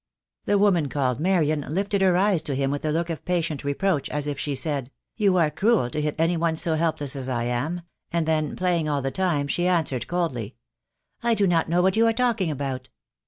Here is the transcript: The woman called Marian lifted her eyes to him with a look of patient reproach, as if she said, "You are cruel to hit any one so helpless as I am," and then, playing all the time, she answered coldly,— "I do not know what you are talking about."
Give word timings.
The 0.45 0.57
woman 0.57 0.89
called 0.89 1.19
Marian 1.19 1.63
lifted 1.69 2.01
her 2.01 2.17
eyes 2.17 2.41
to 2.41 2.55
him 2.55 2.71
with 2.71 2.83
a 2.85 2.91
look 2.91 3.11
of 3.11 3.23
patient 3.23 3.63
reproach, 3.63 4.09
as 4.09 4.25
if 4.25 4.39
she 4.39 4.55
said, 4.55 4.89
"You 5.15 5.37
are 5.37 5.51
cruel 5.51 5.91
to 5.91 6.01
hit 6.01 6.15
any 6.17 6.35
one 6.35 6.55
so 6.55 6.73
helpless 6.73 7.15
as 7.15 7.29
I 7.29 7.43
am," 7.43 7.83
and 8.11 8.25
then, 8.27 8.55
playing 8.55 8.89
all 8.89 9.03
the 9.03 9.11
time, 9.11 9.47
she 9.47 9.67
answered 9.67 10.07
coldly,— 10.07 10.55
"I 11.21 11.35
do 11.35 11.45
not 11.45 11.69
know 11.69 11.83
what 11.83 11.95
you 11.97 12.07
are 12.07 12.13
talking 12.13 12.49
about." 12.49 12.89